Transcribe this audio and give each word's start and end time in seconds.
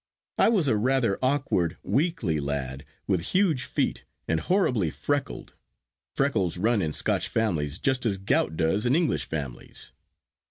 I 0.39 0.49
was 0.49 0.67
a 0.67 0.75
rather 0.75 1.19
awkward, 1.21 1.77
weakly 1.83 2.39
lad, 2.39 2.85
with 3.05 3.21
huge 3.33 3.65
feet, 3.65 4.03
and 4.27 4.39
horribly 4.39 4.89
freckled. 4.89 5.53
Freckles 6.15 6.57
run 6.57 6.81
in 6.81 6.91
Scotch 6.91 7.27
families 7.27 7.77
just 7.77 8.03
as 8.07 8.17
gout 8.17 8.57
does 8.57 8.87
in 8.87 8.95
English 8.95 9.25
families. 9.25 9.91